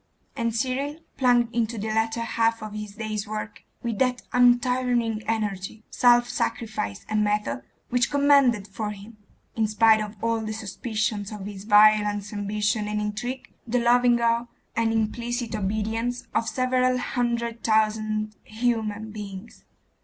and 0.35 0.55
Cyril 0.55 0.97
plunged 1.15 1.53
into 1.53 1.77
the 1.77 1.89
latter 1.93 2.21
half 2.21 2.63
of 2.63 2.73
his 2.73 2.95
day's 2.95 3.27
work 3.27 3.63
with 3.83 3.99
that 3.99 4.23
untiring 4.33 5.21
energy, 5.27 5.83
self 5.91 6.27
sacrifice, 6.27 7.05
and 7.07 7.23
method, 7.23 7.61
which 7.89 8.09
commanded 8.09 8.67
for 8.67 8.89
him, 8.89 9.17
in 9.55 9.67
spite 9.67 10.01
of 10.01 10.15
all 10.23 10.47
suspicions 10.47 11.31
of 11.31 11.45
his 11.45 11.65
violence, 11.65 12.33
ambition, 12.33 12.87
and 12.87 12.99
intrigue, 12.99 13.53
the 13.67 13.77
loving 13.77 14.19
awe 14.19 14.47
and 14.75 14.91
implicit 14.91 15.53
obedience 15.55 16.25
of 16.33 16.49
several 16.49 16.97
hundred 16.97 17.63
thousand 17.63 18.35
human 18.43 19.11
beings. 19.11 19.65